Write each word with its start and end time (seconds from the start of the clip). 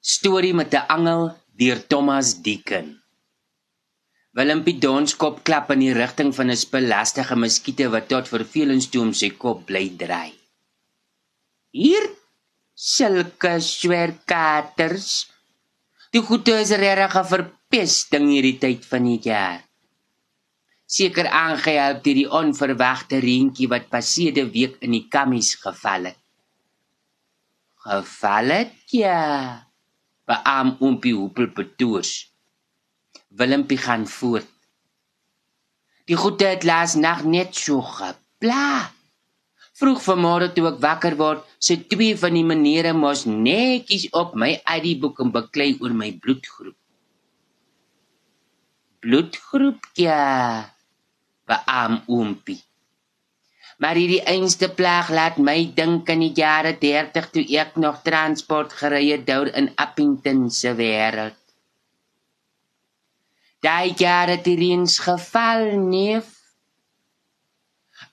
Storie 0.00 0.54
met 0.54 0.72
'n 0.72 0.88
angel 0.88 1.36
deur 1.60 1.86
Thomas 1.86 2.40
Deacon. 2.40 3.02
Willempie 4.32 4.78
Donskop 4.78 5.44
klap 5.44 5.70
in 5.70 5.82
die 5.84 5.92
rigting 5.92 6.32
van 6.34 6.48
'n 6.48 6.56
spelastige 6.56 7.36
muskiete 7.36 7.90
wat 7.92 8.08
tot 8.08 8.28
vervelings 8.28 8.88
toe 8.88 9.02
om 9.02 9.12
sy 9.12 9.30
kop 9.36 9.66
bly 9.66 9.92
draai. 10.00 10.32
Hier 11.70 12.08
sulke 12.74 13.60
swer 13.60 14.16
katers. 14.24 15.28
Die 16.12 16.24
goeie 16.24 16.60
is 16.64 16.72
regtig 16.72 17.28
verpesting 17.36 18.32
hierdie 18.32 18.58
tyd 18.58 18.86
van 18.86 19.04
die 19.04 19.20
jaar. 19.20 19.60
Seker 20.86 21.28
aangehelp 21.28 22.02
deur 22.02 22.14
die 22.14 22.30
onverwagte 22.42 23.20
reentjie 23.20 23.68
wat 23.68 23.92
passeerde 23.92 24.48
week 24.48 24.80
in 24.80 24.92
die 24.96 25.08
kammies 25.08 25.54
geval 25.54 26.04
het. 26.04 26.20
Geval 27.84 28.48
het 28.48 28.72
ja 28.88 29.69
beam 30.30 30.76
oompie 30.78 31.14
hoepel 31.16 31.50
betoors. 31.54 32.30
Willempie 33.38 33.78
gaan 33.78 34.06
voort. 34.06 34.48
Die 36.06 36.18
goeie 36.18 36.54
het 36.54 36.66
laas 36.66 36.96
nag 36.98 37.24
net 37.26 37.54
so 37.54 37.82
gepla. 37.82 38.90
Vroeg 39.80 40.00
vanmôre 40.04 40.50
toe 40.54 40.66
ek 40.68 40.80
wakker 40.82 41.14
word, 41.18 41.44
se 41.62 41.78
twee 41.92 42.16
van 42.22 42.34
die 42.36 42.44
menere 42.46 42.92
mos 42.92 43.24
netjies 43.26 44.08
op 44.22 44.34
my 44.42 44.52
ID 44.76 44.98
boek 45.02 45.22
en 45.24 45.30
beklei 45.34 45.70
oor 45.80 45.94
my 45.96 46.10
bloedgroep. 46.22 46.76
Bloedgroep 49.00 49.86
ja. 49.96 50.18
Beam 51.48 52.02
oompie. 52.06 52.60
Maar 53.78 53.94
hierdie 53.94 54.22
einste 54.22 54.68
plaag 54.68 55.10
laat 55.10 55.38
my 55.38 55.72
dink 55.74 56.10
aan 56.10 56.24
die 56.24 56.32
jare 56.34 56.74
30 56.78 57.30
toe 57.30 57.44
ek 57.62 57.76
nog 57.76 58.02
transport 58.02 58.72
gery 58.72 59.10
het 59.10 59.26
deur 59.26 59.54
in 59.54 59.70
Appington 59.76 60.50
se 60.50 60.74
wêreld. 60.74 61.38
Daai 63.60 63.92
jare 63.96 64.38
het 64.38 64.46
eens 64.46 64.98
geval, 64.98 65.76
neef. 65.76 66.40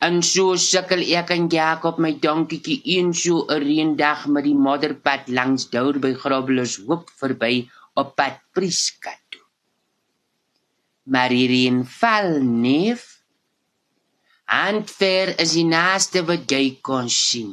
En 0.04 0.20
so 0.22 0.56
sukkel 0.60 1.02
ek 1.18 1.32
en 1.34 1.48
Jakob 1.50 1.98
my 2.04 2.12
donkietjie 2.22 2.82
een 2.98 3.14
so 3.14 3.46
'n 3.48 3.64
reendag 3.64 4.28
met 4.28 4.44
die 4.44 4.56
modderpad 4.56 5.28
langs 5.28 5.70
deur 5.70 6.00
by 6.00 6.14
Grobblers 6.14 6.76
hoop 6.86 7.10
verby 7.10 7.70
op 7.96 8.16
pad 8.16 8.38
Prieskat 8.54 9.22
toe. 9.30 9.46
Maar 11.04 11.30
hierdie 11.30 11.84
val, 11.84 12.40
neef. 12.44 13.17
Handver 14.48 15.34
is 15.44 15.54
die 15.58 15.68
naaste 15.68 16.24
wat 16.24 16.48
jy 16.48 16.78
kon 16.80 17.10
sien. 17.12 17.52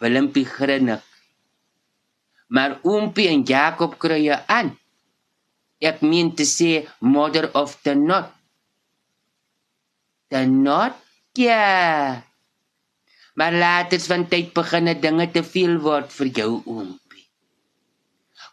Willempie 0.00 0.44
grinnik. 0.44 1.00
Maar 2.52 2.78
oompie 2.84 3.30
en 3.32 3.44
Jakob 3.48 3.96
kry 3.98 4.28
aan. 4.28 4.74
Ek 5.80 6.02
meen 6.04 6.34
te 6.36 6.44
sê 6.44 6.84
mother 7.00 7.48
of 7.56 7.78
the 7.82 7.94
not. 7.96 8.28
The 10.28 10.44
not 10.46 11.00
ja. 11.32 12.20
Maar 13.34 13.52
laat 13.52 13.90
dit 13.90 14.04
van 14.06 14.28
tyd 14.28 14.52
beginne 14.54 14.94
dinge 15.00 15.30
te 15.32 15.42
veel 15.42 15.80
word 15.80 16.12
vir 16.12 16.28
jou 16.40 16.50
oompie. 16.60 17.24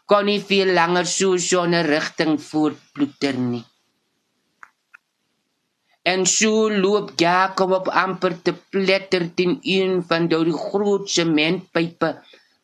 Kon 0.08 0.26
nie 0.26 0.40
veel 0.40 0.72
langer 0.74 1.06
so 1.06 1.36
so 1.36 1.62
'n 1.66 1.84
rigting 1.86 2.40
voortploeter 2.40 3.36
nie. 3.36 3.64
En 6.02 6.24
so 6.26 6.66
loop 6.70 7.12
Jakob 7.16 7.70
op 7.76 7.88
amper 7.88 8.34
te 8.42 8.52
pletter 8.74 9.28
teen 9.38 9.58
een 9.62 10.00
van 10.08 10.26
daardie 10.28 10.56
groot 10.58 11.06
sementpype 11.10 12.10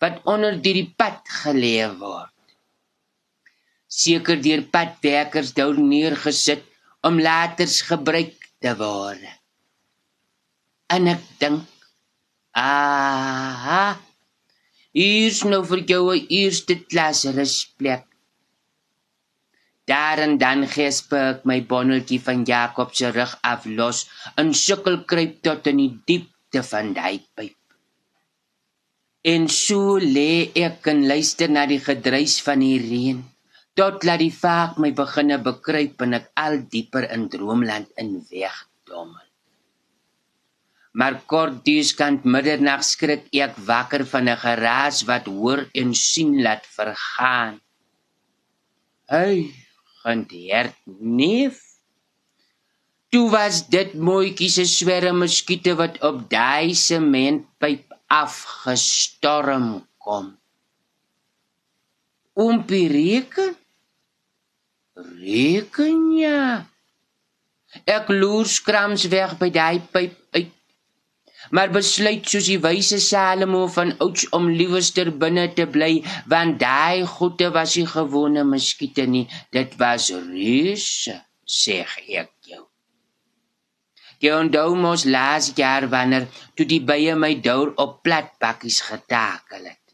wat 0.02 0.18
onder 0.26 0.58
die 0.62 0.88
pad 0.98 1.22
gelê 1.42 1.86
word. 2.00 2.34
Seker 3.86 4.42
deur 4.42 4.64
padwerkers 4.74 5.54
daar 5.54 5.78
neergesit 5.78 6.66
om 7.06 7.20
later 7.22 7.70
gebruik 7.90 8.50
te 8.58 8.74
word. 8.78 9.22
En 10.90 11.06
ek 11.14 11.22
dink, 11.38 11.62
aha, 12.58 13.98
hier's 14.96 15.44
nou 15.46 15.62
vir 15.70 15.84
jou 15.86 16.04
'n 16.14 16.26
eerste 16.40 16.74
klas 16.90 17.24
rusplek. 17.38 18.07
Daar 19.88 20.20
en 20.20 20.36
dan 20.38 20.66
gespreek 20.68 21.46
my 21.48 21.62
bonneltjie 21.70 22.20
van 22.20 22.44
Jakob 22.44 22.92
se 22.94 23.08
rug 23.10 23.32
af 23.40 23.64
los 23.64 24.04
en 24.36 24.52
sukkel 24.54 25.00
kruip 25.08 25.40
tot 25.42 25.66
in 25.70 25.80
die 25.80 25.94
diepte 26.10 26.62
van 26.70 26.92
daai 26.96 27.24
pyp. 27.34 27.56
En 29.24 29.48
so 29.48 29.96
lê 29.96 30.52
ek 30.66 30.86
en 30.92 31.06
luister 31.08 31.48
na 31.50 31.64
die 31.66 31.80
gedruis 31.80 32.36
van 32.44 32.60
die 32.64 32.78
reën 32.84 33.24
tot 33.78 34.02
laat 34.02 34.18
die 34.18 34.34
vaak 34.34 34.78
my 34.82 34.90
beginne 34.90 35.38
bekruip 35.38 36.02
en 36.02 36.18
ek 36.18 36.28
al 36.42 36.58
dieper 36.72 37.04
in 37.14 37.28
droomland 37.30 37.92
in 38.02 38.16
wegdommel. 38.30 39.26
Maar 40.98 41.20
kort 41.30 41.60
dieskant 41.68 42.26
middernag 42.26 42.82
skrik 42.82 43.28
ek 43.30 43.54
wakker 43.70 44.02
van 44.12 44.28
'n 44.28 44.40
geraas 44.44 45.04
wat 45.10 45.30
hoor 45.30 45.60
en 45.80 45.94
sien 45.94 46.42
laat 46.42 46.66
vergaan. 46.66 47.60
Hey, 49.06 49.54
hanteer 50.08 50.72
neef. 51.00 51.60
Toe 53.12 53.28
was 53.32 53.62
dit 53.72 53.94
mooietjie 53.94 54.50
se 54.52 54.64
swerre 54.68 55.12
muskiete 55.16 55.76
wat 55.78 56.00
op 56.04 56.26
daai 56.32 56.74
sementpyp 56.76 57.94
afgestorm 58.12 59.86
kom. 60.04 60.34
Oompie 62.38 62.88
reken? 62.88 63.56
Reken 65.20 66.02
ja. 66.18 66.42
Ek 67.84 68.08
loer 68.12 68.48
skrams 68.48 69.08
weg 69.12 69.36
by 69.40 69.50
daai 69.52 69.80
pyp 69.92 70.16
uit 70.36 70.52
maar 71.50 71.70
besluit 71.72 72.28
soos 72.28 72.48
die 72.50 72.60
wyse 72.62 72.98
Salomo 73.02 73.66
van 73.76 73.94
ouds 74.04 74.28
om 74.36 74.50
liewerster 74.50 75.10
binne 75.22 75.46
te 75.56 75.66
bly 75.66 75.92
want 76.32 76.58
daai 76.62 77.06
goeie 77.16 77.52
was 77.54 77.76
nie 77.78 77.86
gewone 77.88 78.44
muskiete 78.44 79.06
nie. 79.06 79.26
Dit 79.52 79.76
was 79.80 80.10
reuse 80.10 81.16
sê 81.48 81.80
ek 82.20 82.32
jou. 82.44 82.64
Jy 84.18 84.32
onthou 84.34 84.74
mos 84.74 85.04
laas 85.06 85.52
jaar 85.56 85.86
wanneer 85.92 86.26
toe 86.58 86.66
die 86.66 86.82
bye 86.82 87.14
my 87.14 87.34
deur 87.42 87.70
op 87.78 88.00
plat 88.02 88.32
bakkies 88.42 88.80
getakel 88.88 89.70
het. 89.70 89.84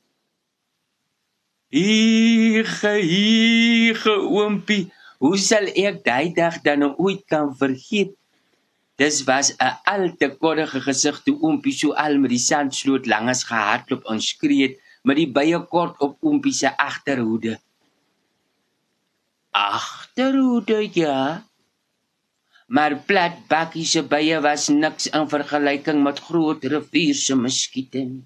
Ige, 1.75 2.95
ige 3.03 4.15
oompie, 4.39 4.85
hoe 5.19 5.37
sal 5.39 5.67
ek 5.69 6.05
daai 6.07 6.33
dag 6.37 6.61
dan 6.65 6.87
ooit 6.95 7.25
kan 7.29 7.53
vergeet? 7.59 8.15
Dis 9.01 9.17
was 9.29 9.49
'n 9.59 9.73
al 9.93 10.05
te 10.19 10.29
koddige 10.43 10.81
gesig 10.87 11.17
toe 11.27 11.37
oompie 11.47 11.75
so 11.81 11.89
al 12.05 12.15
met 12.23 12.31
die 12.31 12.45
sandsloot 12.51 13.07
langs 13.13 13.41
gehardloop 13.51 14.05
en 14.13 14.21
skree 14.31 14.69
met 15.07 15.17
die 15.21 15.31
bye 15.37 15.59
kort 15.73 15.97
op 16.07 16.13
oompie 16.29 16.55
se 16.61 16.71
agterhoede. 16.89 17.55
Agterhoede 19.51 20.79
ja. 21.01 21.45
Maar 22.67 22.95
plat 23.09 23.35
bakkie 23.49 23.85
se 23.85 24.03
bye 24.03 24.39
was 24.47 24.69
niks 24.69 25.07
in 25.07 25.27
vergelyking 25.35 26.03
met 26.03 26.23
groot 26.29 26.65
rivier 26.65 27.15
se 27.15 27.35
muskiete 27.35 28.05
nie. 28.13 28.25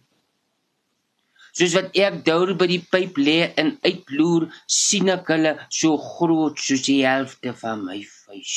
Soos 1.58 1.74
wat 1.74 1.96
ek 1.96 2.20
deur 2.28 2.52
by 2.60 2.68
die 2.70 2.82
pyp 2.92 3.16
lê 3.18 3.38
en 3.62 3.72
uitloer, 3.88 4.46
sien 4.66 5.08
ek 5.16 5.32
hulle 5.32 5.54
so 5.80 5.96
groot 5.96 6.60
soos 6.60 6.84
die 6.86 7.00
helfte 7.08 7.56
van 7.62 7.82
my 7.88 7.98
vuis. 8.04 8.54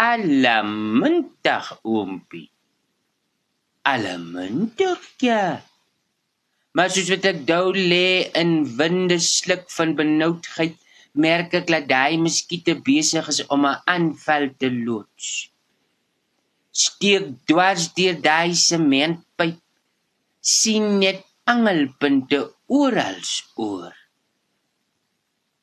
Alamuntig 0.00 1.66
oompie. 1.84 2.48
Alamuntig 3.84 5.02
ja. 5.20 5.60
Maar 6.72 6.88
soos 6.94 7.10
wat 7.12 7.26
ek 7.28 7.42
dou 7.44 7.74
lê 7.76 8.30
in 8.40 8.62
winde 8.78 9.18
sluk 9.20 9.66
van 9.74 9.92
benoudheid, 9.98 10.78
merk 11.12 11.52
ek 11.60 11.68
dat 11.68 11.90
daai 11.92 12.16
muskiete 12.16 12.78
besig 12.88 13.28
is 13.28 13.42
om 13.52 13.68
'n 13.68 13.76
aanval 13.92 14.48
te 14.56 14.72
loods. 14.72 15.28
Steek 16.72 17.26
dwars 17.44 17.92
deur 17.96 18.16
daai 18.28 18.56
sementpyp. 18.56 19.60
sien 20.40 20.86
net 20.98 21.20
angelpunte 21.44 22.38
oral 22.66 23.20
oor. 23.56 23.92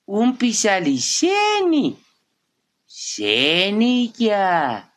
Oompie 0.05 0.53
sal 0.53 0.85
sê 1.01 1.39
nie 1.71 1.97
ja. 4.17 4.89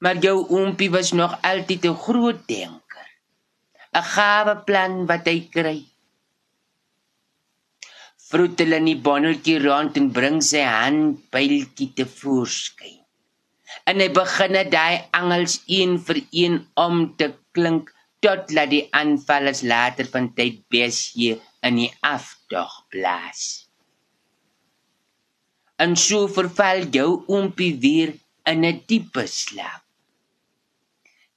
Maar 0.00 0.16
jou 0.24 0.48
oompie 0.48 0.88
was 0.90 1.12
nog 1.12 1.34
altyd 1.42 1.84
'n 1.84 1.98
groot 2.04 2.40
denker. 2.48 3.08
'n 3.92 4.06
Gawe 4.14 4.54
plan 4.68 5.06
wat 5.10 5.28
hy 5.28 5.40
kry. 5.56 5.78
Vroet 8.28 8.58
hulle 8.58 8.76
in 8.80 8.88
die 8.88 9.02
bonneltjie 9.08 9.58
rond 9.66 9.96
en 10.00 10.08
bring 10.12 10.40
sy 10.42 10.64
hand 10.64 11.20
pyltjie 11.30 11.92
te 11.92 12.06
voorskyn. 12.18 13.04
En 13.84 14.00
hy 14.00 14.08
begin 14.08 14.56
daai 14.70 15.04
angels 15.10 15.60
een 15.66 15.98
vir 16.06 16.18
een 16.30 16.56
om 16.74 17.16
te 17.16 17.28
klink 17.52 17.92
tot 18.24 18.50
laat 18.56 18.70
die 18.70 18.88
aanvallers 18.90 19.62
later 19.62 20.08
van 20.14 20.32
tyd 20.34 20.64
besig 20.68 21.38
in 21.60 21.76
die 21.76 21.92
afdog 22.00 22.72
blaas. 22.88 23.65
En 25.76 25.96
so 25.96 26.28
verval 26.28 26.86
jou 26.94 27.10
oompie 27.26 27.74
weer 27.80 28.14
in 28.50 28.64
'n 28.64 28.82
diepe 28.86 29.26
slaap. 29.26 29.82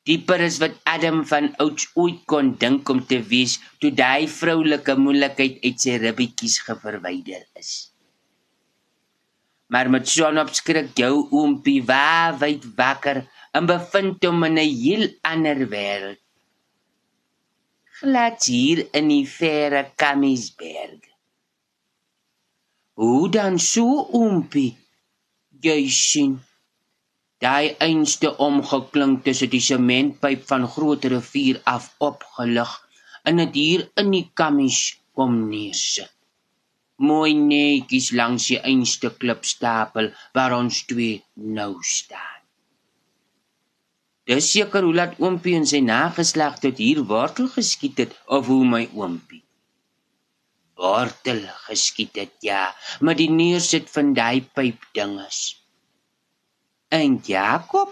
Dieper 0.08 0.42
is 0.42 0.58
wat 0.58 0.78
Adam 0.84 1.26
van 1.32 1.52
ouds 1.64 1.90
ooit 1.94 2.22
kon 2.26 2.56
dink 2.62 2.90
om 2.90 3.02
te 3.06 3.20
wees 3.32 3.60
toe 3.80 3.92
daai 3.94 4.28
vroulike 4.28 4.96
moeilikheid 4.98 5.60
uit 5.66 5.84
sy 5.84 5.98
ribbetjies 6.02 6.56
geverwyder 6.66 7.44
is. 7.60 7.92
Maar 9.70 9.90
met 9.94 10.08
son 10.10 10.40
op 10.42 10.54
skrik 10.60 10.96
jou 10.98 11.28
oompie 11.30 11.84
wyd 11.86 12.66
wakker 12.80 13.22
en 13.54 13.70
bevind 13.70 14.24
hom 14.26 14.48
in 14.48 14.58
'n 14.58 14.74
heel 14.86 15.06
ander 15.22 15.68
wêreld. 15.76 16.22
Glad 18.00 18.44
hier 18.48 18.88
in 18.96 19.10
die 19.12 19.28
verre 19.28 19.92
Kamiesberg. 19.96 21.09
Hoe 23.00 23.30
dan 23.32 23.56
so 23.64 23.84
oompie? 24.12 24.74
Jy 25.64 25.84
sien 25.98 26.34
daai 27.40 27.78
einste 27.86 28.34
omgeklink 28.48 29.22
tussen 29.28 29.52
die 29.54 29.62
sementpyp 29.64 30.44
van 30.50 30.66
groot 30.74 31.08
rivier 31.14 31.62
af 31.76 31.88
opgelig 32.10 32.74
en 33.24 33.40
dit 33.40 33.56
hier 33.62 33.86
in 34.04 34.12
die 34.18 34.26
Kamies 34.42 34.82
kom 35.16 35.40
neersit. 35.48 36.12
Mooi 37.08 37.32
netjies 37.40 38.12
langs 38.20 38.52
die 38.52 38.60
einste 38.74 39.16
klipstapel 39.24 40.12
waar 40.36 40.60
ons 40.60 40.84
twee 40.92 41.24
nou 41.56 41.72
staan. 41.96 42.44
Dis 44.28 44.52
seker 44.58 44.84
hoe 44.84 44.98
laat 45.02 45.20
oompie 45.24 45.56
en 45.56 45.72
sy 45.72 45.80
nageslag 45.88 46.60
tot 46.68 46.84
hier 46.84 47.06
wortel 47.08 47.48
geskiet 47.56 48.04
het 48.04 48.24
of 48.28 48.52
hoe 48.52 48.66
my 48.76 48.90
oompie 48.92 49.29
wortel 50.80 51.42
geskiet 51.68 52.16
het 52.20 52.36
ja, 52.46 52.70
maar 53.04 53.18
die 53.20 53.30
neersit 53.32 53.90
van 53.94 54.14
daai 54.18 54.42
pyp 54.56 54.86
dinges. 54.96 55.40
En 56.90 57.20
Jakob, 57.28 57.92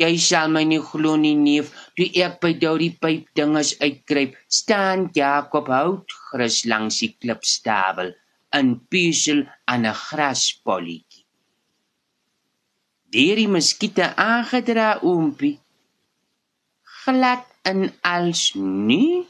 jy 0.00 0.12
sal 0.18 0.54
my 0.54 0.62
nie 0.68 0.80
glo 0.82 1.18
nie 1.20 1.34
neef, 1.38 1.74
toe 1.98 2.06
ek 2.26 2.38
by 2.44 2.54
daardie 2.62 2.94
pyp 3.02 3.26
dinges 3.38 3.74
uitkruip, 3.82 4.38
staan 4.48 5.10
Jakob 5.18 5.68
hout 5.74 6.16
grus 6.30 6.62
langs 6.70 7.02
die 7.02 7.12
klipstabel 7.18 8.14
in 8.54 8.78
piesel 8.88 9.44
aan 9.66 9.86
'n 9.90 10.00
graspolletjie 10.06 11.24
deur 13.14 13.38
die 13.38 13.50
muskiete 13.50 14.08
aangedra 14.18 14.98
oompie. 15.06 15.60
Glad 17.04 17.46
in 17.70 17.92
als 18.02 18.50
nie 18.58 19.22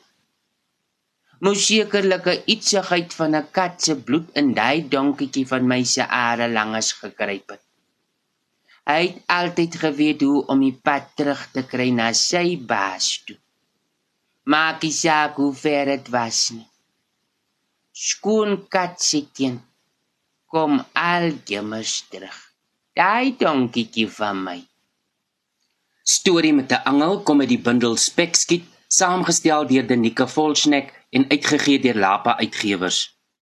moes 1.41 1.67
sekerlike 1.67 2.35
ietsigheid 2.53 3.15
van 3.19 3.35
'n 3.37 3.47
kat 3.57 3.83
se 3.83 3.95
bloed 4.07 4.29
in 4.41 4.55
daai 4.55 4.89
donkietjie 4.89 5.47
van 5.47 5.67
my 5.67 5.83
se 5.85 6.05
are 6.07 6.49
langes 6.49 6.93
gekruip 6.93 7.49
het. 7.51 7.63
Hy 8.85 9.01
het 9.07 9.23
altyd 9.27 9.77
geweet 9.85 10.21
hoe 10.21 10.47
om 10.53 10.61
die 10.61 10.79
pad 10.87 11.05
terug 11.17 11.43
te 11.53 11.63
kry 11.63 11.89
na 11.91 12.13
sy 12.13 12.57
baas 12.73 13.25
toe. 13.27 13.39
Maak 14.45 14.83
nie 14.83 14.93
saak 14.93 15.37
hoe 15.41 15.55
ver 15.55 15.87
dit 15.87 16.09
was 16.09 16.51
nie. 16.51 16.69
Skoon 17.93 18.69
kat 18.69 19.01
sitjie 19.01 19.55
kom 20.53 20.85
al 20.93 21.33
gemers 21.49 22.05
terug. 22.11 22.37
Daai 22.95 23.37
donkietjie 23.39 24.09
van 24.19 24.43
my. 24.45 24.61
Storie 26.05 26.53
met 26.53 26.71
'n 26.73 26.85
angel 26.85 27.23
kom 27.23 27.41
uit 27.41 27.49
die 27.49 27.65
bundel 27.67 27.97
Spekskiet, 27.97 28.65
saamgestel 28.89 29.67
deur 29.67 29.87
Denika 29.87 30.27
Volchnek 30.27 30.93
en 31.15 31.25
uitgegee 31.29 31.81
deur 31.81 31.95
Lapa 31.95 32.37
Uitgewers. 32.39 33.14